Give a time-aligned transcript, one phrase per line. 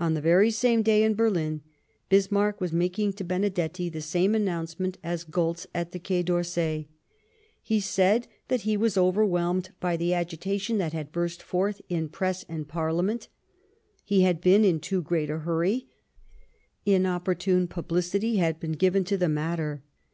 [0.00, 1.60] On the very same day, in Berlin,
[2.08, 6.88] Bismarck was making to Benedetti the same announcement as Goltz at the Quai d'Orsay.
[7.62, 12.46] He said that he was overwhelmed by the agitation that had burst forth in Press
[12.48, 13.28] and Parliament;
[14.04, 15.86] he had been in too great a hurry;
[16.86, 19.82] inopportune publicity had been given to the matter.